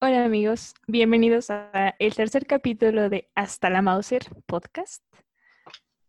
[0.00, 5.02] Hola amigos, bienvenidos a el tercer capítulo de Hasta la Mauser podcast.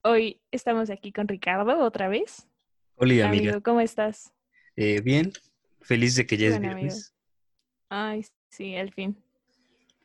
[0.01, 2.47] Hoy estamos aquí con Ricardo otra vez.
[2.95, 3.51] Hola, amiga.
[3.51, 4.33] Amigo, ¿cómo estás?
[4.75, 5.31] Eh, bien,
[5.81, 6.87] feliz de que ya es Bueno, amigo.
[6.87, 7.13] viernes.
[7.89, 9.15] Ay, sí, al fin.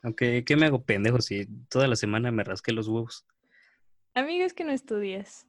[0.02, 3.26] Aunque, ¿qué me hago pendejo si toda la semana me rasqué los huevos?
[4.18, 5.46] Amigo, es que no estudias,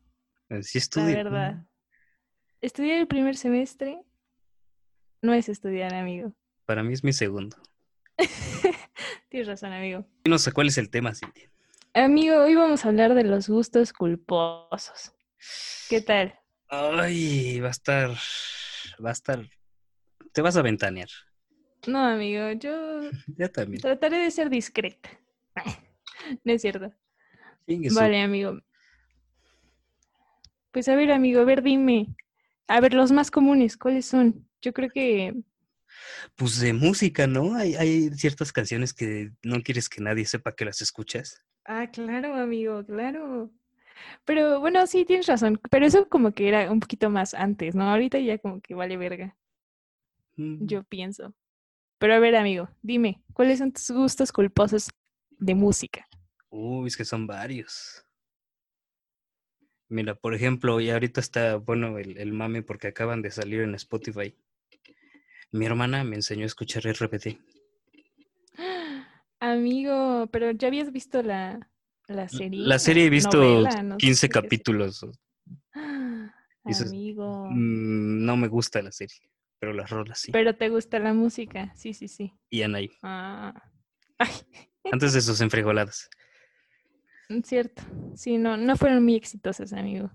[0.50, 1.66] Eh, Sí la verdad.
[2.62, 4.00] Estudiar el primer semestre
[5.24, 6.34] no es estudiar, amigo.
[6.68, 7.58] Para mí es mi segundo.
[9.30, 10.06] Tienes razón, amigo.
[10.24, 11.52] Y no sé cuál es el tema, Cintia.
[11.96, 15.16] Amigo, hoy vamos a hablar de los gustos culposos.
[15.90, 16.40] ¿Qué tal?
[16.68, 18.12] Ay, va a estar.
[19.04, 19.50] Va a estar.
[20.32, 21.10] Te vas a ventanear.
[21.88, 23.02] No, amigo, yo
[23.36, 23.82] Ya también.
[23.82, 25.10] trataré de ser discreta.
[26.44, 26.94] No es cierto.
[27.96, 28.60] Vale, amigo.
[30.72, 32.08] Pues a ver, amigo, a ver, dime.
[32.68, 34.48] A ver, los más comunes, ¿cuáles son?
[34.62, 35.34] Yo creo que
[36.36, 37.56] Pues de música, ¿no?
[37.56, 41.44] Hay, hay ciertas canciones que no quieres que nadie sepa que las escuchas.
[41.66, 43.50] Ah, claro, amigo, claro.
[44.26, 45.60] Pero bueno, sí, tienes razón.
[45.72, 47.90] Pero eso como que era un poquito más antes, ¿no?
[47.92, 49.38] Ahorita ya como que vale verga,
[50.38, 51.34] Mm, yo pienso.
[52.00, 54.90] Pero a ver, amigo, dime, ¿cuáles son tus gustos culposos
[55.40, 56.09] de música?
[56.50, 58.06] Uy, es que son varios.
[59.88, 63.74] Mira, por ejemplo, y ahorita está, bueno, el, el mame porque acaban de salir en
[63.76, 64.36] Spotify.
[65.52, 67.38] Mi hermana me enseñó a escuchar RBD.
[69.40, 71.70] Amigo, pero ya habías visto la,
[72.08, 72.60] la serie.
[72.60, 74.42] La serie he visto novela, no sé 15 qué sea.
[74.42, 75.06] capítulos.
[76.64, 77.48] Amigo.
[77.50, 79.18] Mm, no me gusta la serie,
[79.58, 80.32] pero las rolas sí.
[80.32, 82.34] Pero te gusta la música, sí, sí, sí.
[82.50, 83.54] Y Anaí, Ah.
[84.92, 86.10] Antes de sus enfrijoladas.
[87.30, 87.84] Mm, cierto.
[88.16, 90.12] Sí, no, no fueron muy exitosas, amigo.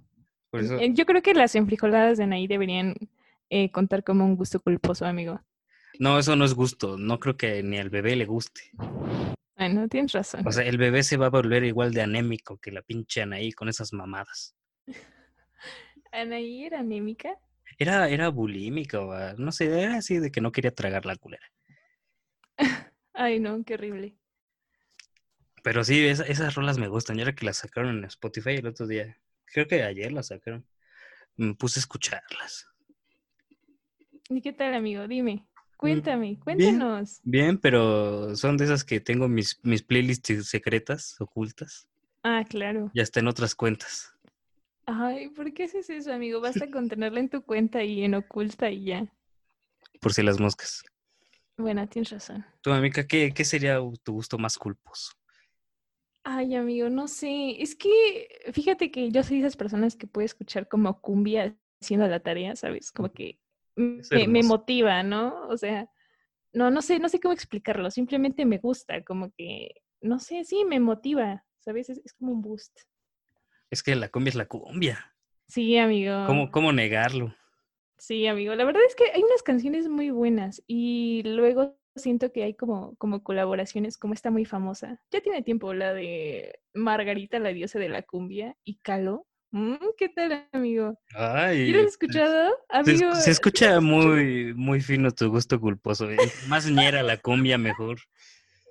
[0.50, 2.94] Por eso, Eh, Yo creo que las enfrijoladas de Anaí deberían
[3.50, 5.41] eh, contar como un gusto culposo, amigo.
[5.99, 6.97] no, eso no es gusto.
[6.99, 8.62] No creo que ni al bebé le guste.
[9.56, 10.47] Bueno, tienes razón.
[10.47, 13.50] O sea, el bebé se va a volver igual de anémico que la pinche Anaí
[13.53, 14.55] con esas mamadas.
[16.12, 17.39] ¿Anaí era anémica?
[17.78, 21.47] Era, era bulímica, o, no sé, era así de que no quería tragar la culera.
[23.15, 24.16] Ay, no, qué horrible.
[25.65, 27.17] Pero sí, esa- esas rolas me gustan.
[27.17, 30.67] Y ahora que las sacaron en Spotify el otro día, creo que ayer las sacaron,
[31.37, 32.69] me puse a escucharlas.
[34.29, 35.09] ¿Y qué tal, amigo?
[35.09, 37.21] Dime, Mm, cuéntame, cuéntanos.
[37.23, 41.89] Bien, pero son de esas que tengo mis, mis playlists secretas, ocultas,
[42.23, 42.91] Ah, claro.
[42.93, 44.13] y hasta en otras cuentas.
[44.87, 46.43] Ay, ¿por qué haces eso, amigo?
[46.43, 49.07] Basta con tenerla en tu cuenta y en oculta y ya.
[50.01, 50.83] Por si las moscas.
[51.57, 52.45] Bueno, tienes razón.
[52.61, 55.13] Tu amiga, ¿qué, qué sería tu gusto más culposo?
[56.25, 57.62] Ay, amigo, no sé.
[57.62, 62.09] Es que fíjate que yo soy de esas personas que puede escuchar como cumbia haciendo
[62.09, 62.91] la tarea, ¿sabes?
[62.91, 63.39] Como que
[63.77, 65.47] me, motiva, ¿no?
[65.49, 65.91] O sea,
[66.55, 67.91] no, no sé, no sé cómo explicarlo.
[67.91, 71.91] Simplemente me gusta, como que, no sé, sí, me motiva, ¿sabes?
[71.91, 72.81] Es, es como un boost.
[73.71, 75.15] Es que la cumbia es la cumbia.
[75.47, 76.25] Sí, amigo.
[76.27, 77.34] ¿Cómo, cómo negarlo?
[77.99, 78.55] Sí, amigo.
[78.55, 82.94] La verdad es que hay unas canciones muy buenas y luego siento que hay como,
[82.97, 85.00] como colaboraciones, como esta muy famosa.
[85.10, 89.27] Ya tiene tiempo la de Margarita, la diosa de la cumbia, y Calo.
[89.53, 90.99] Mm, ¿Qué tal, amigo?
[91.15, 92.56] Ay, ¿Y lo has escuchado?
[92.69, 96.10] Amigo, se ¿sí lo escucha muy, muy fino tu gusto culposo.
[96.10, 96.16] eh.
[96.49, 97.99] Más ñera la cumbia, mejor.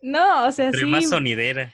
[0.01, 1.73] No, o sea, Entre sí, más sonidera.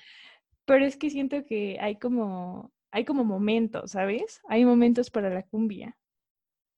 [0.65, 4.41] pero es que siento que hay como, hay como momentos, ¿sabes?
[4.47, 5.97] Hay momentos para la cumbia.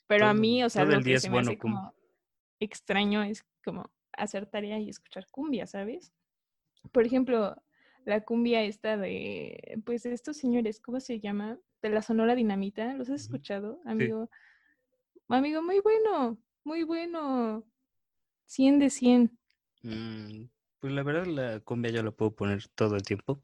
[0.08, 1.94] Pero a mí, o sea, lo que es se me bueno hace como
[2.62, 6.14] extraño es como hacer tarea y escuchar cumbia, ¿sabes?
[6.92, 7.56] Por ejemplo,
[8.06, 11.60] la cumbia esta de, pues, estos señores, ¿cómo se llama?
[11.82, 14.30] De la Sonora Dinamita, ¿los has escuchado, amigo?
[15.28, 17.66] Amigo, muy bueno, muy bueno.
[18.46, 19.40] 100 de 100.
[19.84, 20.46] Mm,
[20.80, 23.42] pues la verdad, la cumbia yo la puedo poner todo el tiempo.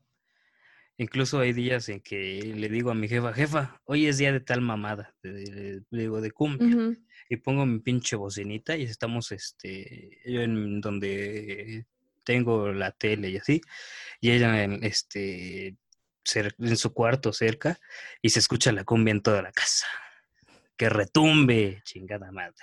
[0.97, 4.39] Incluso hay días en que le digo a mi jefa, jefa, hoy es día de
[4.39, 6.67] tal mamada, le digo de cumbia.
[7.29, 11.85] Y pongo mi pinche bocinita y estamos, este, yo en donde
[12.23, 13.61] tengo la tele y así,
[14.19, 15.77] y ella en, este,
[16.35, 17.79] en su cuarto cerca,
[18.21, 19.87] y se escucha la cumbia en toda la casa.
[20.75, 22.53] Que retumbe, chingada madre.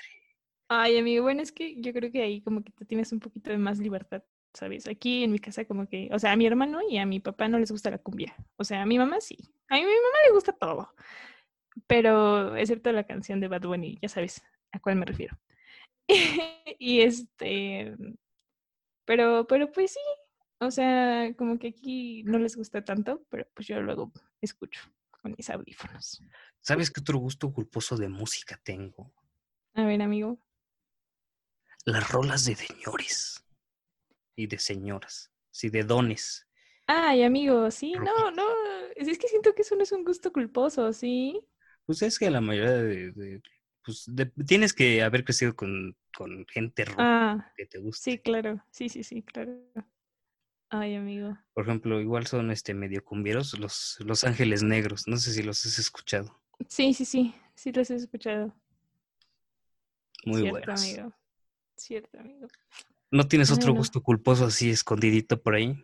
[0.69, 3.51] Ay, amigo, bueno, es que yo creo que ahí como que tú tienes un poquito
[3.51, 4.23] de más libertad,
[4.53, 4.87] ¿sabes?
[4.87, 7.49] Aquí en mi casa como que, o sea, a mi hermano y a mi papá
[7.49, 8.35] no les gusta la cumbia.
[8.57, 9.37] O sea, a mi mamá sí.
[9.69, 10.95] A mi mamá le gusta todo.
[11.87, 14.43] Pero excepto la canción de Bad Bunny, ya sabes
[14.75, 15.39] a cuál me refiero.
[16.79, 17.95] y este,
[19.05, 20.01] pero, pero pues sí,
[20.61, 24.81] o sea, como que aquí no les gusta tanto, pero pues yo luego escucho.
[25.23, 26.23] con mis audífonos.
[26.61, 29.13] ¿Sabes qué otro gusto culposo de música tengo?
[29.75, 30.39] A ver, amigo.
[31.87, 33.43] Las rolas de señores
[34.37, 36.47] y de señoras, sí, de dones.
[36.87, 38.45] Ay, amigo, sí, no, no,
[38.97, 41.41] es es que siento que eso no es un gusto culposo, ¿sí?
[41.87, 43.43] Pues es que la mayoría de, de-
[43.85, 48.11] pues de- tienes que haber crecido con, con gente rock Ah, que te guste.
[48.13, 49.53] sí, claro, sí, sí, sí, claro.
[50.71, 51.37] Ay, amigo.
[51.53, 55.07] Por ejemplo, igual son este medio cumbieros los, los Ángeles Negros.
[55.07, 56.41] No sé si los has escuchado.
[56.69, 58.53] Sí, sí, sí, sí los he escuchado.
[60.25, 60.81] Muy Cierto, buenos.
[60.83, 61.13] amigo.
[61.77, 62.49] Cierto, amigo.
[63.11, 65.77] ¿No tienes otro gusto culposo así escondidito por ahí?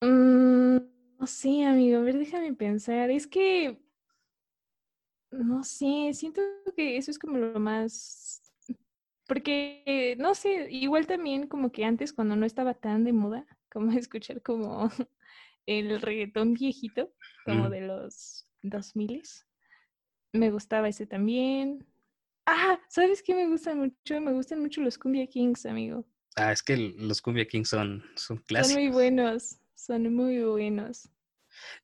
[0.00, 0.78] Mm,
[1.18, 3.10] no sé, amigo, a ver, déjame pensar.
[3.10, 3.78] Es que,
[5.30, 6.42] no sé, siento
[6.76, 8.42] que eso es como lo más,
[9.26, 13.92] porque, no sé, igual también como que antes cuando no estaba tan de moda, como
[13.92, 14.90] escuchar como
[15.66, 17.12] el reggaetón viejito,
[17.44, 17.70] como Ujú.
[17.70, 19.22] de los 2000
[20.32, 21.86] me gustaba ese también.
[22.46, 24.20] Ah, ¿sabes qué me gustan mucho?
[24.20, 26.04] Me gustan mucho los Cumbia Kings, amigo.
[26.36, 28.94] Ah, es que los Cumbia Kings son, son Son muy clásicos.
[28.94, 31.08] buenos, son muy buenos.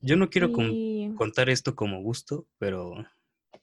[0.00, 2.94] Yo no quiero con- contar esto como gusto, pero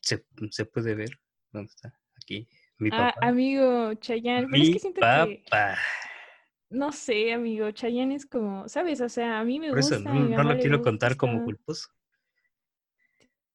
[0.03, 1.19] se, se puede ver.
[1.51, 1.97] ¿Dónde está?
[2.15, 2.47] Aquí.
[2.77, 3.27] Mi Ah, papá.
[3.27, 5.77] amigo, Chayanne, pero es Mi que siento que, papá.
[6.69, 8.99] no sé, amigo, Chayanne es como, ¿sabes?
[9.01, 11.43] O sea, a mí me Por eso gusta, a no, mi lo quiero contar como
[11.43, 11.89] culposo.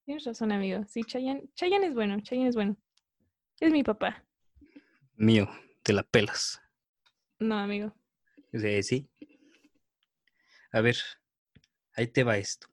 [0.05, 0.85] Tienes razón, amigo.
[0.89, 2.77] Sí, Chayanne, Chayanne es bueno, Chayanne es bueno.
[3.61, 4.25] Es mi papá.
[5.17, 5.51] Mío,
[5.83, 6.63] te la pelas.
[7.39, 7.95] No, amigo.
[8.53, 9.11] Eh, sí.
[10.73, 10.97] A ver,
[11.95, 12.69] ahí te va esto.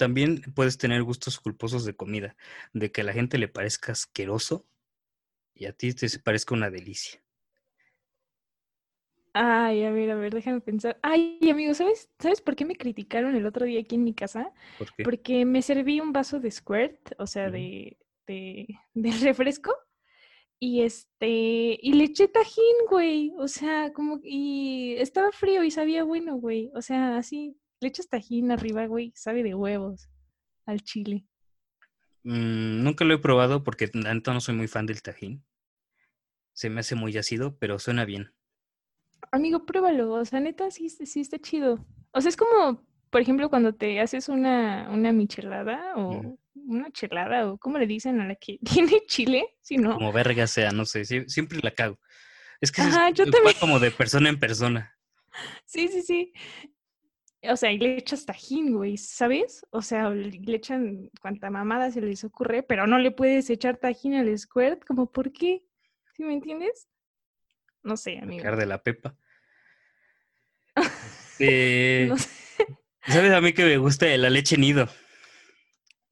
[0.00, 2.34] También puedes tener gustos culposos de comida,
[2.72, 4.66] de que a la gente le parezca asqueroso
[5.54, 7.22] y a ti te parezca una delicia.
[9.34, 10.98] Ay, a ver, a ver, déjame pensar.
[11.02, 12.08] Ay, amigo, ¿sabes?
[12.18, 14.54] ¿Sabes por qué me criticaron el otro día aquí en mi casa?
[14.78, 15.04] ¿Por qué?
[15.04, 19.76] Porque me serví un vaso de squirt, o sea, de, de, de refresco,
[20.58, 26.04] y este, y le eché tajín, güey, o sea, como, y estaba frío y sabía
[26.04, 30.08] bueno, güey, o sea, así, le echas tajín arriba, güey, sabe de huevos,
[30.66, 31.24] al chile.
[32.22, 35.44] Mm, nunca lo he probado porque la neta no soy muy fan del tajín.
[36.52, 38.32] Se me hace muy ácido, pero suena bien.
[39.32, 41.84] Amigo, pruébalo, o sea, neta, sí, sí está chido.
[42.12, 47.50] O sea, es como, por ejemplo, cuando te haces una, una michelada o una chelada,
[47.50, 49.56] o ¿cómo le dicen a la que tiene chile?
[49.62, 49.94] Si no.
[49.94, 51.98] Como verga sea, no sé, sie- siempre la cago.
[52.60, 53.54] Es que sí es- Ajá, yo también.
[53.58, 54.96] como de persona en persona.
[55.64, 56.32] Sí, sí, sí.
[57.42, 59.64] O sea, y le echas tajín, güey, ¿sabes?
[59.70, 64.14] O sea, le echan cuanta mamada se les ocurre, pero no le puedes echar tajín
[64.14, 65.64] al squirt, como, ¿por qué?
[66.14, 66.88] ¿Sí me entiendes?
[67.82, 68.56] No sé, amigo.
[68.56, 69.16] De la pepa.
[71.38, 72.28] Eh, No sé.
[73.06, 74.86] ¿Sabes a mí que me gusta la leche nido?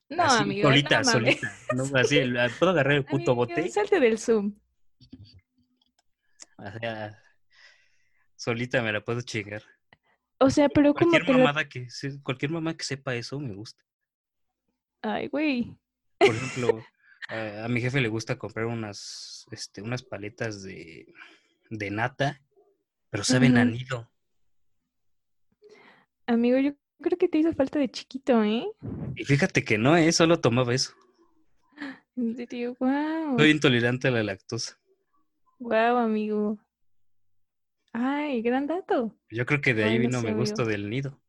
[0.08, 1.54] No, Así, amigo, solita, no solita.
[1.74, 1.84] ¿no?
[1.98, 2.20] Así,
[2.58, 3.68] puedo agarrar el puto Amigo, bote.
[3.68, 4.58] salte del Zoom.
[6.56, 7.22] O sea,
[8.34, 9.62] solita me la puedo chingar.
[10.40, 11.38] O sea, pero como Cualquier la...
[11.38, 11.88] mamada que,
[12.22, 13.84] cualquier mamá que sepa eso me gusta.
[15.02, 15.76] Ay, güey.
[16.18, 16.84] Por ejemplo,
[17.28, 21.12] a, a mi jefe le gusta comprar unas, este, unas paletas de,
[21.70, 22.40] de nata,
[23.10, 23.70] pero saben a Ujú.
[23.72, 24.10] nido.
[26.26, 28.66] Amigo, yo creo que te hizo falta de chiquito, ¿eh?
[29.16, 30.12] Y fíjate que no, ¿eh?
[30.12, 30.92] Solo tomaba eso.
[32.36, 33.38] Serio, wow.
[33.38, 34.78] Soy intolerante a la lactosa.
[35.58, 36.58] Wow, amigo.
[37.92, 39.14] Ay, gran dato.
[39.30, 41.20] Yo creo que de ahí Ay, no vino sé, mi gusto del nido.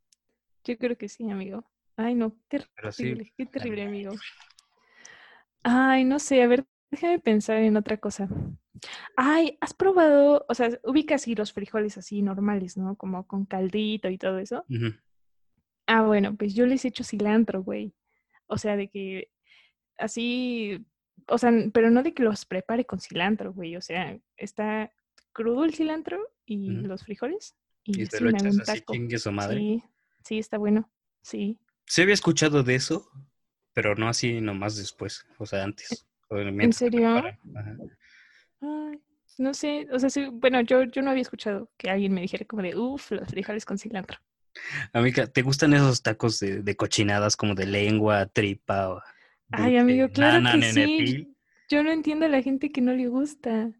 [0.63, 1.66] Yo creo que sí, amigo.
[1.98, 2.58] Ay, no, sí,
[2.96, 4.13] terrible, qué terrible, amigo.
[5.63, 8.28] Ay, no sé, a ver, déjame pensar en otra cosa.
[9.18, 12.96] Ay, ¿has probado, o sea, ubicas así los frijoles así normales, ¿no?
[12.98, 14.66] Como con caldito y todo eso.
[14.70, 14.94] ujú.
[15.88, 17.94] Ah, bueno, pues yo les echo cilantro, güey.
[18.48, 19.32] O sea, de que
[19.98, 20.86] así,
[21.28, 23.75] o sea, pero no de que los prepare con cilantro, güey.
[23.78, 24.92] O sea, está
[25.39, 27.55] crudo el cilantro y los frijoles
[27.86, 28.93] Y y te lo echas así, taco.
[28.93, 29.58] chingue su madre.
[29.58, 29.84] Sí,
[30.25, 30.89] sí, está bueno.
[31.22, 31.58] Sí.
[31.86, 33.10] Sí había escuchado de eso,
[33.74, 36.05] pero no así nomás después, o sea, antes.
[36.27, 37.24] o ¿En se serio?
[38.62, 39.00] Ay,
[39.38, 42.46] no sé, o sea, sí, bueno, yo, yo no había escuchado que alguien me dijera
[42.46, 44.17] como de, uff, los frijoles con cilantro.
[44.91, 49.01] Amiga, ¿te gustan esos tacos de, de cochinadas como de lengua, tripa o
[49.51, 51.36] Ay, amigo, claro que sí.
[51.69, 53.72] Yo no entiendo a la gente que no le gusta.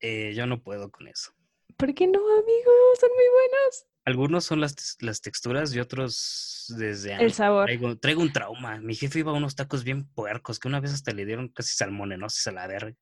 [0.00, 1.32] Eh, yo no puedo con eso.
[1.76, 2.72] ¿Por qué no, amigo?
[3.00, 3.86] Son muy buenos.
[4.04, 7.36] Algunos son las, las texturas y otros desde El antes.
[7.36, 7.64] sabor.
[7.64, 8.78] Traigo, traigo un trauma.
[8.78, 11.74] Mi jefe iba a unos tacos bien puercos que una vez hasta le dieron casi
[11.74, 12.94] salmonenosis a la verga.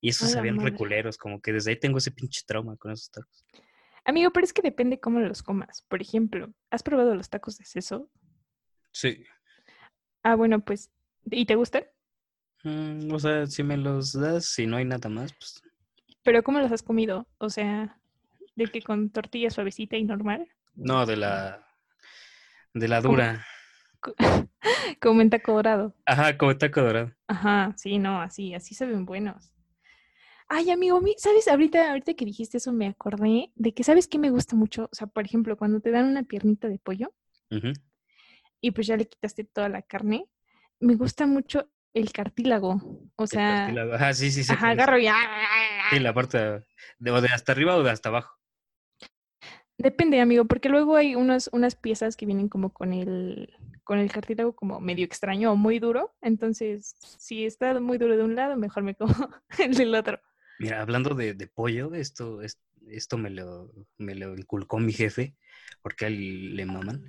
[0.00, 0.70] Y esos sabían madre.
[0.70, 3.44] reculeros, como que desde ahí tengo ese pinche trauma con esos tacos.
[4.04, 5.82] Amigo, pero es que depende cómo los comas.
[5.88, 8.10] Por ejemplo, ¿has probado los tacos de seso?
[8.92, 9.24] Sí.
[10.22, 10.90] Ah, bueno, pues,
[11.30, 11.84] ¿y te gustan?
[12.64, 15.62] Mm, o sea, si me los das, si no hay nada más, pues
[16.22, 17.26] Pero ¿cómo los has comido?
[17.38, 17.98] O sea,
[18.56, 20.48] de que con tortilla suavecita y normal.
[20.76, 21.66] no, de la
[22.74, 23.44] de la dura.
[24.00, 24.14] Co-
[25.00, 25.94] Como en taco dorado.
[26.06, 27.12] Ajá, como taco dorado.
[27.28, 29.52] Ajá, sí, no, así, así se ven buenos.
[30.48, 31.48] Ay, amigo, ¿sabes?
[31.48, 34.84] Ahorita, ahorita que dijiste eso me acordé de que, ¿sabes qué me gusta mucho?
[34.92, 37.12] O sea, por ejemplo, cuando te dan una piernita de pollo
[38.60, 40.26] y pues ya le quitaste toda la carne,
[40.80, 42.80] me gusta mucho el cartílago.
[43.16, 43.94] O El sea, cartílago.
[43.94, 45.06] Ajá, sí, sí, sé ajá, agarro y...
[45.90, 46.62] Sí, la parte
[46.98, 48.36] de, o de hasta arriba o de hasta abajo.
[49.78, 54.12] Depende, amigo, porque luego hay unas, unas piezas que vienen como con el, con el
[54.12, 56.14] cartílago como medio extraño o muy duro.
[56.20, 59.14] Entonces, si está muy duro de un lado, mejor me como
[59.58, 60.20] el del otro.
[60.58, 65.34] Mira, hablando de, de pollo, esto, es- esto me lo, me lo inculcó mi jefe,
[65.82, 67.02] porque a él le maman,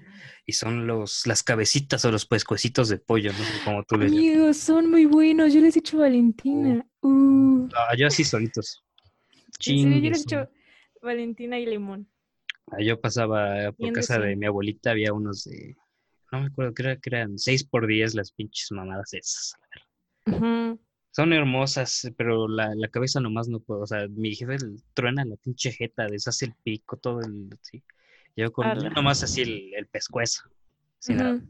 [0.45, 4.11] y son los, las cabecitas o los pescuecitos de pollo, no sé cómo tú les
[4.11, 4.27] llamas.
[4.27, 5.53] Amigos, son muy buenos.
[5.53, 6.85] Yo les he hecho Valentina.
[7.01, 8.83] Uh, Ah, yo así solitos.
[9.59, 10.49] serio, yo les he hecho
[11.01, 12.07] Valentina y limón.
[12.71, 15.75] Ah, Yo pasaba por casa de mi abuelita, había unos de,
[16.31, 19.53] no me acuerdo, creo que eran seis por diez las pinches mamadas esas.
[20.27, 20.79] Ujú.
[21.11, 23.81] Son hermosas, pero la, la cabeza nomás no puedo.
[23.81, 24.57] O sea, mi jefe
[24.93, 27.49] truena la pinche jeta, deshace el pico, todo el.
[27.61, 27.83] Sí.
[28.35, 28.89] Yo con Ala.
[28.91, 30.49] nomás así el, el pescuezo.
[30.99, 31.49] sin.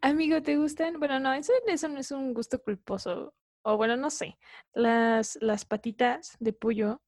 [0.00, 0.98] Amigo, ¿te gustan?
[0.98, 3.34] Bueno, no, eso, eso no es un gusto culposo.
[3.62, 4.38] O bueno, no sé.
[4.74, 7.02] Las, las patitas de pollo,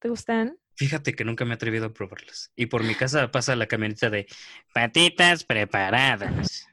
[0.00, 0.58] ¿te gustan?
[0.74, 2.50] Fíjate que nunca me he atrevido a probarlas.
[2.56, 4.26] Y por mi casa pasa la camioneta de
[4.74, 6.66] patitas preparadas.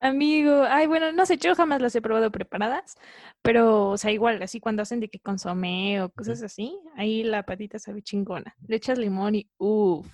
[0.00, 2.96] Amigo, ay, bueno, no sé, yo jamás las he probado preparadas,
[3.42, 7.42] pero, o sea, igual, así cuando hacen de que consomé o cosas así, ahí la
[7.44, 8.54] patita sabe chingona.
[8.68, 10.06] Le echas limón y uff,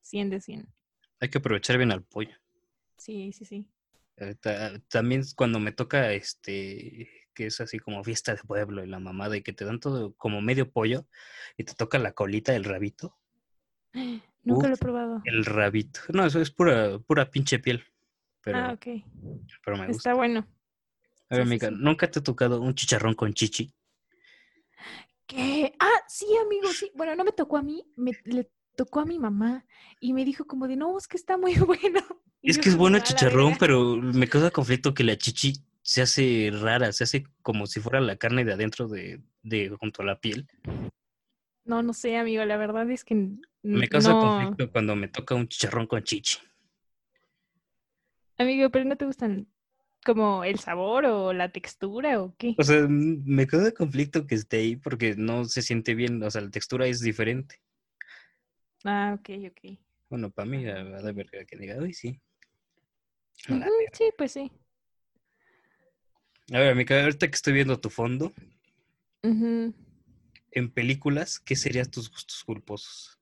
[0.00, 0.66] 100 de 100.
[1.20, 2.34] Hay que aprovechar bien al pollo.
[2.96, 3.66] Sí, sí, sí.
[4.16, 8.86] Eh, ta- También cuando me toca este, que es así como fiesta de pueblo y
[8.88, 11.06] la mamada y que te dan todo como medio pollo
[11.58, 13.14] y te toca la colita, el rabito.
[14.44, 15.20] Nunca lo he probado.
[15.24, 16.00] El rabito.
[16.14, 17.84] No, eso es pura, pura pinche piel.
[18.46, 18.86] Pero, Ah, ok.
[19.64, 20.10] pero me gusta.
[20.10, 20.46] Está bueno.
[21.28, 21.74] A ver, sí, amiga, sí.
[21.80, 23.74] ¿nunca te ha tocado un chicharrón con chichi?
[25.26, 25.72] ¿Qué?
[25.80, 26.92] Ah, sí, amigo, sí.
[26.94, 29.66] Bueno, no me tocó a mí, me, le tocó a mi mamá
[29.98, 32.00] y me dijo como de, no, es que está muy bueno.
[32.40, 33.58] Y Es que es bueno el "A la chicharrón, verga".
[33.58, 38.00] pero me causa conflicto que la chichi se hace rara, se hace como si fuera
[38.00, 40.46] la carne de adentro de, de junto a la piel.
[41.64, 43.16] No, no sé, amigo, la verdad es que
[43.64, 44.20] Me causa no.
[44.20, 46.38] conflicto cuando me toca un chicharrón con chichi.
[48.38, 49.48] Amigo, pero no te gustan
[50.04, 52.54] como el sabor o la textura o qué?
[52.58, 56.42] O sea, me causa conflicto que esté ahí porque no se siente bien, o sea,
[56.42, 57.60] la textura es diferente.
[58.84, 59.78] Ah, ok, ok.
[60.08, 62.20] Bueno, para mí, a a verga que diga, uy, sí.
[63.48, 64.52] La Ujú, sí, pues sí.
[66.52, 68.32] A ver, amiga, ahorita que estoy viendo tu fondo,
[69.24, 69.74] Ujú.
[70.52, 73.18] en películas, ¿qué serían tus gustos culposos?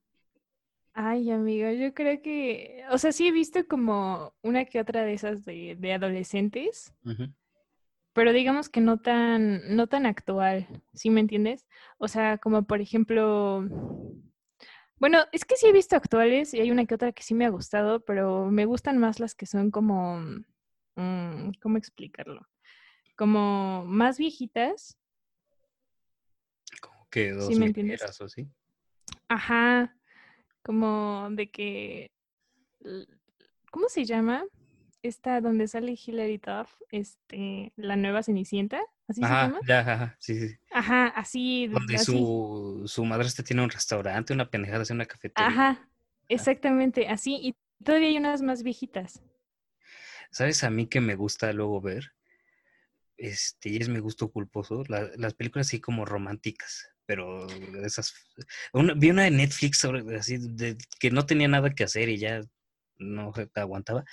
[0.97, 5.11] Ay, amigo, yo creo que, o sea, sí he visto como una que otra de
[5.11, 7.33] esas de, de adolescentes, Ujú.
[8.13, 11.67] pero digamos que no tan, no tan actual, ¿sí me entiendes?
[11.97, 13.67] O sea, como por ejemplo,
[14.97, 17.45] bueno, es que sí he visto actuales y hay una que otra que sí me
[17.45, 20.21] ha gustado, pero me gustan más las que son como,
[20.95, 22.47] mm, ¿cómo explicarlo?
[23.17, 24.97] Como más viejitas,
[26.79, 28.01] Como que dos ¿Sí me entiendes?
[28.01, 28.27] o
[29.27, 29.93] ajá,
[30.65, 32.09] como de que,
[33.71, 34.43] ¿cómo se llama?
[35.03, 39.59] Esta donde sale Hilary Duff, este, la nueva Cenicienta, ¿así se llama?
[39.67, 40.55] ya, ajá, sí, sí.
[40.71, 42.05] Ajá, así, Donde así.
[42.05, 45.47] su, su madrastra tiene un restaurante, una pendejada, hace una cafetería.
[45.47, 45.89] Ajá,
[46.27, 47.37] exactamente, así.
[47.41, 49.21] Y todavía hay unas más viejitas.
[50.31, 52.11] ¿Sabes a mí que me gusta luego ver?
[53.17, 58.13] Este, y es mi gusto culposo, la- las películas así como románticas, pero de esas...
[58.73, 62.17] Una, vi una de Netflix sobre, así de, que no tenía nada que hacer y
[62.17, 62.41] ya
[62.97, 64.03] no aguantaba.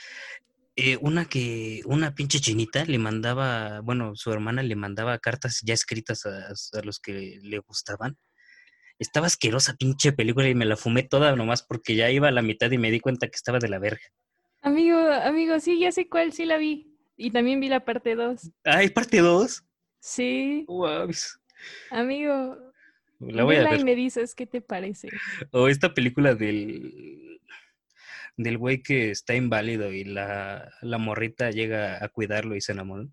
[0.74, 5.74] Eh, una que una pinche chinita le mandaba, bueno, su hermana le mandaba cartas ya
[5.74, 8.16] escritas a, a los que le gustaban.
[8.98, 12.42] Estaba asquerosa pinche película y me la fumé toda nomás porque ya iba a la
[12.42, 14.02] mitad y me di cuenta que estaba de la verga.
[14.62, 16.96] Amigo, amigo, sí, ya sé cuál, sí la vi.
[17.16, 18.50] Y también vi la parte 2.
[18.64, 19.64] ¡Ay, parte 2!
[19.98, 20.66] Sí,
[21.90, 22.71] amigo,
[23.28, 23.84] La voy a vela y ver.
[23.84, 25.08] me dices qué te parece.
[25.52, 27.40] O esta película del
[28.36, 33.12] del güey que está inválido y la, la morrita llega a cuidarlo y se enamoran.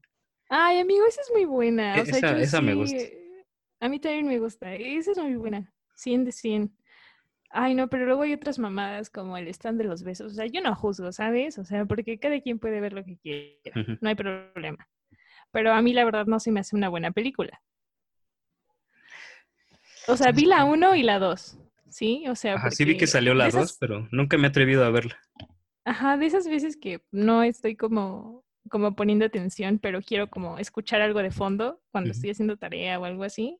[0.50, 2.02] Ay, amigo, esa es muy buena.
[2.02, 2.98] O E- sea, esa- yo esa me gusta.
[3.04, 3.46] eh,
[3.82, 4.74] A mí también me gusta.
[4.76, 5.74] Esa es muy buena.
[5.96, 6.76] 100 de 100.
[7.52, 10.34] Ay, no, pero luego hay otras mamadas como el stand de los besos.
[10.34, 11.58] O sea, yo no juzgo, ¿sabes?
[11.60, 13.82] O sea, porque cada quien puede ver lo que quiera.
[14.02, 14.90] No hay problema.
[15.52, 17.62] Pero a mí la verdad no se me hace una buena película.
[20.10, 21.58] O sea, vi la 1 y la 2.
[21.90, 22.26] ¿Sí?
[22.28, 24.50] O sea, Ajá, sí vi que salió la de 2, esas- pero nunca me he
[24.50, 25.20] atrevido a verla.
[25.86, 31.02] Ajá, de esas veces que no estoy como, como poniendo atención, pero quiero como escuchar
[31.02, 33.58] algo de fondo cuando estoy haciendo tarea o algo así.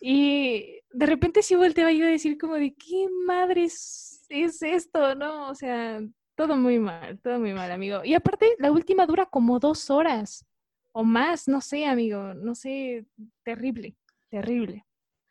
[0.00, 5.14] Y de repente sí volteaba yo a decir como de, ¿qué madres es esto?
[5.14, 5.48] ¿No?
[5.50, 6.00] O sea,
[6.34, 8.00] todo muy mal, todo muy mal, amigo.
[8.04, 10.46] Y aparte, la última dura como dos horas
[10.92, 13.04] o más, no sé, amigo, no sé,
[13.44, 13.94] terrible,
[14.30, 14.84] terrible.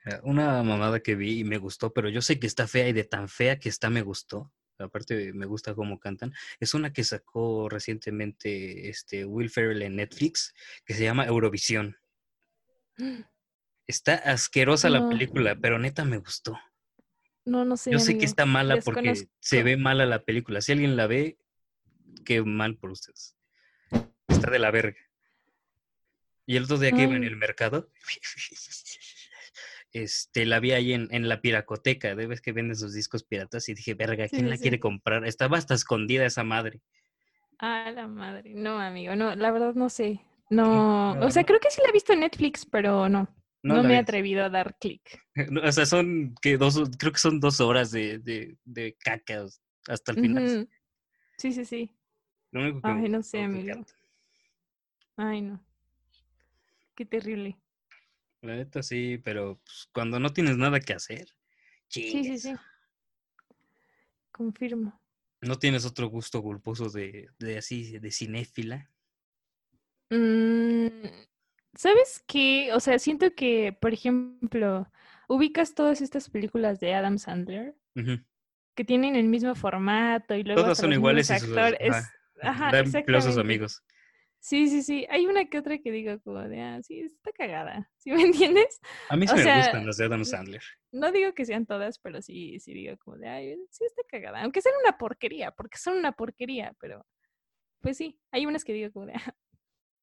[0.05, 2.93] Eh, Una mamada que vi y me gustó, pero yo sé que está fea y
[2.93, 4.51] de tan fea que está me gustó.
[4.77, 6.33] Aparte me gusta cómo cantan.
[6.59, 10.53] Es una que sacó recientemente este Will Ferrell en Netflix
[10.85, 11.97] que se llama Eurovisión.
[13.87, 16.57] Está asquerosa la película, pero neta me gustó.
[17.43, 17.91] No, no sé.
[17.91, 20.61] Yo sé que está mala porque se ve mala la película.
[20.61, 21.37] Si alguien la ve,
[22.23, 23.35] qué mal por ustedes.
[24.29, 24.99] Está de la verga.
[26.45, 27.89] Y el otro día que iba en el mercado,
[29.93, 33.67] este, la vi ahí en, en la piracoteca, de vez que venden sus discos piratas,
[33.69, 34.61] y dije, verga, ¿quién sí, la sí.
[34.63, 35.25] quiere comprar?
[35.25, 36.81] Estaba hasta escondida esa madre.
[37.59, 38.53] Ah, la madre.
[38.55, 40.21] No, amigo, no, la verdad no sé.
[40.49, 41.45] No, no, o sea, no.
[41.45, 43.27] creo que sí la he visto en Netflix, pero no,
[43.63, 45.01] No, me he atrevido a dar clic.
[45.63, 49.45] O sea, son que dos, creo que son dos horas de, de, de caca
[49.87, 50.69] hasta el final.
[51.37, 51.95] Sí, sí, sí.
[52.51, 53.85] Lo único que me Ay, no sé, amigo.
[55.15, 55.63] Ay, no.
[56.95, 57.57] Qué terrible.
[58.41, 61.27] La neta sí, pero pues, cuando no tienes nada que hacer,
[61.89, 62.55] Sí, sí, sí.
[64.31, 64.99] Confirmo.
[65.41, 68.89] ¿No tienes otro gusto culposo de, de así, de cinéfila?
[70.09, 71.07] Mm,
[71.73, 72.71] ¿sabes qué?
[72.73, 74.89] O sea, siento que, por ejemplo,
[75.27, 77.75] ubicas todas estas películas de Adam Sandler
[78.75, 81.79] que tienen el mismo formato y luego Todas son iguales y mismos sus actores.
[81.91, 83.83] ajá, Ajá, dan pelos a sus amigos.
[84.41, 85.05] Sí, sí, sí.
[85.11, 87.87] Hay una que otra que digo como de, ah, sí, está cagada.
[87.97, 88.79] ¿Sí me entiendes?
[89.09, 90.63] A mí sí O me sea, gustan las de Adam Sandler.
[90.91, 94.41] No digo que sean todas, pero sí, sí digo como de, ay, sí está cagada.
[94.41, 97.05] Aunque sean una porquería, porque son una porquería, pero
[97.81, 99.35] pues sí, hay unas que digo como de, ah,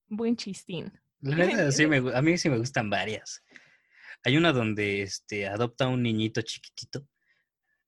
[0.06, 0.92] buen chistín.
[1.20, 3.44] La ¿Sí me neta, sí me, a mí sí me gustan varias.
[4.22, 7.08] Hay una donde este, adopta a un niñito chiquitito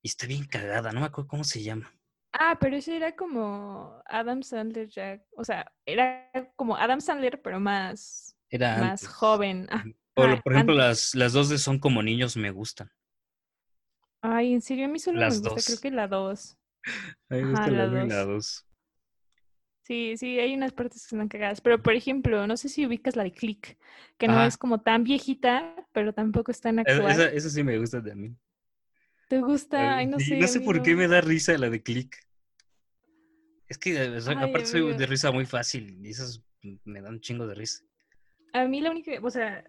[0.01, 1.93] y está bien cagada, no me acuerdo cómo se llama.
[2.33, 7.59] Ah, pero ese era como Adam Sandler ya, o sea, era como Adam Sandler, pero
[7.59, 9.07] más, Era más antes.
[9.07, 9.67] joven.
[9.71, 10.75] Ah, Por, ajá, por ejemplo, antes.
[10.75, 12.91] las, las dos de Son como niños me gustan.
[14.21, 16.57] Ay, en serio, a mí solo me Las gusta, creo que la dos.
[17.29, 18.65] A mí me gusta la dos.
[19.83, 21.61] Sí, sí, hay unas partes que están cagadas.
[21.61, 23.77] Pero, por ejemplo, no sé si ubicas la de Click,
[24.17, 27.27] que no es como tan viejita, pero tampoco es tan Esa, actual.
[27.29, 28.37] esa sí me gusta también.
[29.31, 29.95] ¿Te gusta?
[29.95, 32.17] Ay, no sé, no sé por qué me da risa la de Click.
[33.69, 36.43] Es que eh, Ay, aparte soy de risa muy fácil y esas
[36.83, 37.81] me dan un chingo de risa.
[38.51, 39.63] A mí la única, o sea,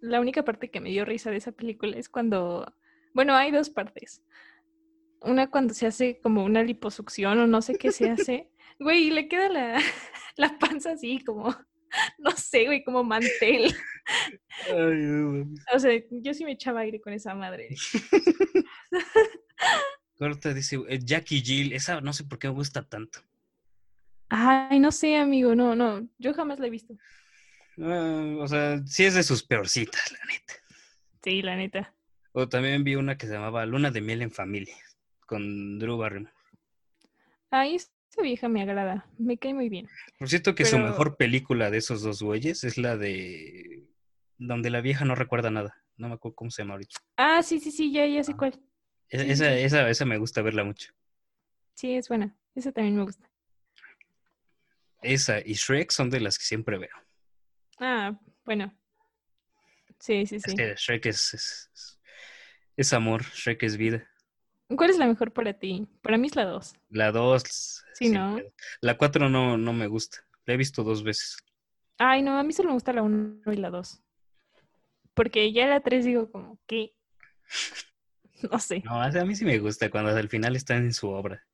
[0.00, 2.74] la única parte que me dio risa de esa película es cuando,
[3.14, 4.20] bueno, hay dos partes.
[5.20, 8.50] Una cuando se hace como una liposucción o no sé qué se hace.
[8.80, 9.80] Güey, y le queda la,
[10.36, 11.54] la panza así como,
[12.18, 13.74] no sé, güey, como mantel.
[14.66, 15.54] Ay, no.
[15.72, 17.68] O sea, yo sí me echaba aire con esa madre.
[20.18, 23.20] Corta dice, eh, Jackie Jill, esa no sé por qué me gusta tanto.
[24.28, 26.94] Ay, no sé, amigo, no, no, yo jamás la he visto.
[27.80, 30.54] Ah, o sea, sí es de sus peorcitas, la neta.
[31.22, 31.94] Sí, la neta.
[32.32, 34.76] O también vi una que se llamaba Luna de miel en familia,
[35.26, 36.34] con Drew Barrymore.
[37.50, 37.76] Ay,
[38.10, 39.88] esa vieja me agrada, me cae muy bien.
[40.18, 43.86] Por cierto que su mejor película de esos dos güeyes es la de
[44.38, 45.82] donde la vieja no recuerda nada.
[45.96, 47.00] No me acuerdo cómo se llama ahorita.
[47.16, 48.52] Ah, sí, sí, sí, ya, ya sé cuál.
[49.10, 49.62] E- Sí, Esa, sí.
[49.62, 50.92] esa, esa me gusta verla mucho.
[51.74, 52.36] Sí, es buena.
[52.54, 53.28] Esa también me gusta.
[55.02, 56.90] Esa y Shrek son de las que siempre veo.
[57.78, 58.74] Ah, bueno.
[59.98, 60.54] Sí, sí, Es sí.
[60.54, 62.00] que Shrek es, es, es-
[62.76, 64.08] es amor, Shrek es vida.
[64.76, 65.86] ¿Cuál es la mejor para ti?
[66.02, 66.74] Para mí es la 2.
[66.90, 68.38] La 2, Sí, ¿no?
[68.80, 70.18] La 4 no, no me gusta.
[70.44, 71.38] La he visto dos veces.
[71.98, 74.02] Ay, no, a mí solo me gusta la 1 y la 2.
[75.14, 76.94] Porque ya la 3 digo como, ¿qué?
[78.52, 78.82] No sé.
[78.84, 81.44] No, a mí sí me gusta cuando al final están en su obra.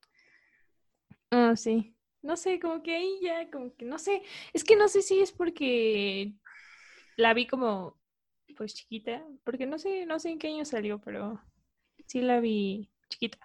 [1.31, 1.95] Ah, sí.
[2.21, 4.21] No sé, como que ahí ya, como que no sé.
[4.53, 6.33] Es que no sé si es porque
[7.17, 7.99] la vi como,
[8.55, 9.23] pues chiquita.
[9.43, 11.41] Porque no sé, no sé en qué año salió, pero
[12.07, 13.37] sí la vi chiquita.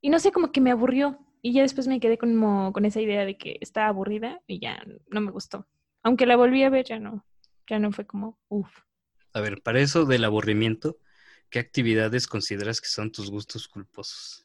[0.00, 1.18] Y no sé, como que me aburrió.
[1.42, 4.82] Y ya después me quedé como con esa idea de que estaba aburrida y ya
[5.08, 5.66] no me gustó.
[6.02, 7.24] Aunque la volví a ver, ya no.
[7.68, 8.80] Ya no fue como, uff.
[9.32, 10.98] A ver, para eso del aburrimiento,
[11.54, 14.44] ¿Qué actividades consideras que son tus gustos culposos?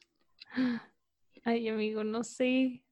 [1.43, 2.84] Ay, amigo, no sé.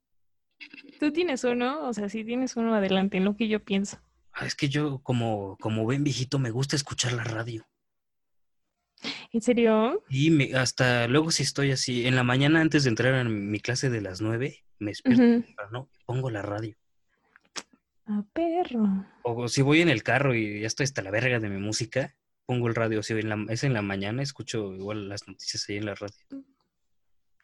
[0.99, 1.88] ¿Tú tienes uno?
[1.88, 3.99] O sea, si tienes uno, adelante, en lo que yo pienso.
[4.34, 7.67] Ah, es que yo, como, como ven viejito, me gusta escuchar la radio.
[9.31, 10.03] ¿En serio?
[10.10, 13.60] Y me, hasta luego si estoy así, en la mañana antes de entrar a mi
[13.60, 15.55] clase de las nueve, me despierto y
[16.05, 16.75] pongo la radio.
[18.05, 19.05] Ah, perro.
[19.23, 22.15] O si voy en el carro y ya estoy hasta la verga de mi música,
[22.45, 23.03] pongo el radio.
[23.03, 26.17] Si en la, es en la mañana, escucho igual las noticias ahí en la radio.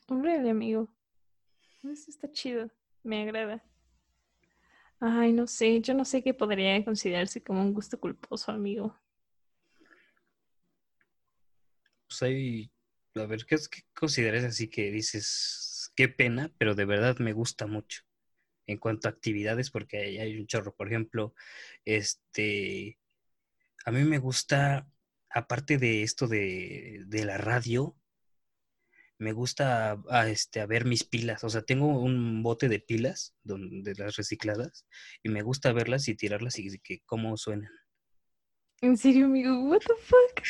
[0.08, 0.90] Órale, amigo.
[1.84, 2.72] Eso está chido.
[3.04, 3.62] Me agrada.
[5.02, 5.82] Ay, no sé.
[5.82, 8.98] Yo no sé qué podría considerarse como un gusto culposo, amigo.
[12.08, 12.72] Pues ahí,
[13.16, 17.68] a ver, ¿qué, qué consideras así que dices, qué pena, pero de verdad me gusta
[17.68, 18.04] mucho?
[18.68, 20.74] En cuanto a actividades, porque hay, hay un chorro.
[20.76, 21.34] Por ejemplo,
[21.86, 22.98] este,
[23.86, 24.88] a mí me gusta,
[25.30, 27.98] aparte de esto de, de la radio,
[29.18, 31.44] me gusta este, a ver mis pilas.
[31.44, 34.86] O sea, tengo un bote de pilas don- de las recicladas
[35.22, 37.72] y me gusta verlas y tirarlas y que cómo suenan.
[38.82, 39.62] En serio, amigo.
[39.70, 40.44] What the fuck?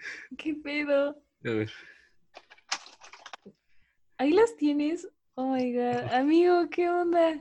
[0.38, 1.22] ¿Qué pedo?
[1.44, 1.70] A ver.
[4.18, 5.08] Ahí las tienes.
[5.34, 6.12] Oh my god.
[6.12, 7.40] Amigo, ¿qué onda?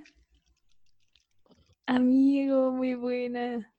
[1.87, 3.73] Amigo, muy buena.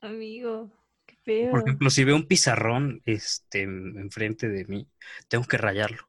[0.00, 0.70] Amigo,
[1.06, 1.50] qué pedo.
[1.50, 4.88] Por ejemplo, si veo un pizarrón este, enfrente de mí,
[5.28, 6.08] tengo que rayarlo.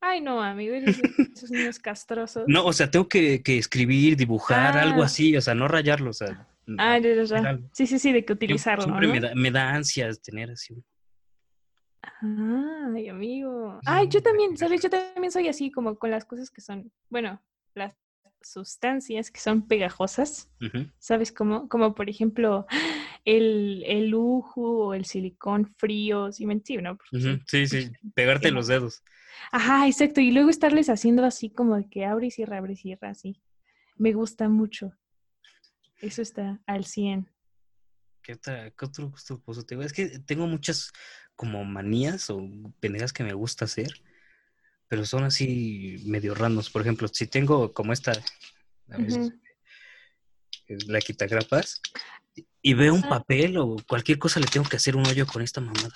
[0.00, 0.98] Ay, no, amigo, eres
[1.34, 2.44] esos niños castrosos.
[2.46, 5.06] No, o sea, tengo que, que escribir, dibujar, algo Ah.
[5.06, 6.46] así, o sea, no rayarlo, o sea.
[6.78, 7.58] Ah, ya, ya.
[7.72, 9.12] Sí, sí, sí, de que Siempre- utilizarlo, Siempre ¿no?
[9.14, 10.74] me, da, me da ansias tener así.
[10.74, 10.84] un-
[12.94, 13.80] Ay, amigo.
[13.84, 14.82] Ay, yo también, ¿sabes?
[14.82, 17.42] Yo también soy así como con las cosas que son, bueno,
[17.74, 17.96] las
[18.42, 20.48] sustancias que son pegajosas.
[20.98, 21.30] ¿sabes?
[21.32, 22.66] Como, como por ejemplo
[23.24, 26.94] el, el lujo o el silicón frío, ¿sí me entiendes?
[27.12, 27.40] ¿no?
[27.46, 29.02] Sí, sí, pegarte los dedos.
[29.52, 30.20] Ajá, exacto.
[30.20, 33.40] Y luego estarles haciendo así como de que abre y cierra, abre y cierra, así.
[33.96, 34.92] Me gusta mucho.
[36.00, 37.30] Eso está al 100.
[38.22, 39.82] ¿Qué, otra, qué otro gusto tengo?
[39.82, 40.92] Es que tengo muchas
[41.36, 42.42] como manías o
[42.80, 44.02] pendejas que me gusta hacer,
[44.88, 46.70] pero son así medio randos.
[46.70, 48.12] Por ejemplo, si tengo como esta,
[48.90, 49.40] a veces, Ujú.
[50.66, 51.80] es la quitagrapas,
[52.60, 55.60] y veo un papel o cualquier cosa, le tengo que hacer un hoyo con esta
[55.60, 55.94] mamada.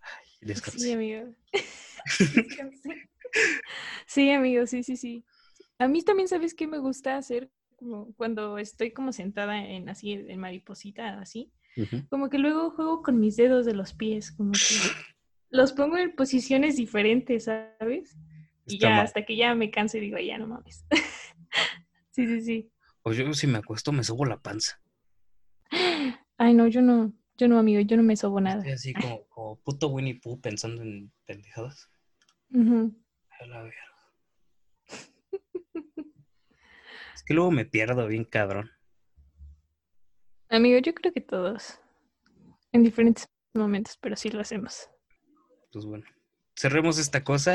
[0.00, 0.80] Ay, descansé.
[0.80, 1.34] Sí, amigo.
[2.34, 3.10] Descansé.
[4.06, 5.24] sí, amigo, sí, sí, sí.
[5.78, 7.50] A mí también, ¿sabes qué me gusta hacer?
[7.76, 11.52] Como cuando estoy como sentada en así, en mariposita, así.
[12.08, 14.58] Como que luego juego con mis dedos de los pies, como que
[15.50, 18.16] los pongo en posiciones diferentes, ¿sabes?
[18.66, 19.04] Y Está ya, mal.
[19.04, 20.86] hasta que ya me canso y digo, ya no mames.
[22.10, 22.70] sí, sí, sí.
[23.02, 24.80] O yo si me acuesto me subo la panza.
[26.38, 28.58] Ay, no, yo no, yo no, amigo, yo no me sobo nada.
[28.58, 31.90] Estoy así como, como puto Winnie Pooh pensando en pendejadas.
[32.52, 32.94] Ujú.
[33.40, 33.76] A la verga.
[37.14, 38.70] Es que luego me pierdo bien cabrón.
[40.48, 41.80] Amigo, yo creo que todos,
[42.72, 44.88] en diferentes momentos, pero sí lo hacemos.
[45.72, 46.06] Pues bueno.
[46.58, 47.54] Cerremos esta cosa